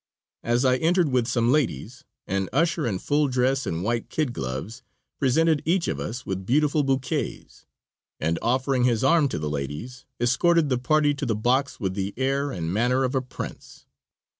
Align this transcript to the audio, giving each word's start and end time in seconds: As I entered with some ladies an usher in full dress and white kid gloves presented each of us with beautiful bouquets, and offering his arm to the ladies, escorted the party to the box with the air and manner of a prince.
As 0.41 0.65
I 0.65 0.77
entered 0.77 1.09
with 1.09 1.27
some 1.27 1.51
ladies 1.51 2.05
an 2.25 2.49
usher 2.51 2.87
in 2.87 2.97
full 2.97 3.27
dress 3.27 3.67
and 3.67 3.83
white 3.83 4.09
kid 4.09 4.33
gloves 4.33 4.81
presented 5.19 5.61
each 5.63 5.87
of 5.87 5.99
us 5.99 6.25
with 6.25 6.43
beautiful 6.43 6.81
bouquets, 6.81 7.67
and 8.19 8.39
offering 8.41 8.85
his 8.85 9.03
arm 9.03 9.27
to 9.29 9.37
the 9.37 9.47
ladies, 9.47 10.07
escorted 10.19 10.69
the 10.69 10.79
party 10.79 11.13
to 11.13 11.25
the 11.27 11.35
box 11.35 11.79
with 11.79 11.93
the 11.93 12.15
air 12.17 12.51
and 12.51 12.73
manner 12.73 13.03
of 13.03 13.13
a 13.13 13.21
prince. 13.21 13.85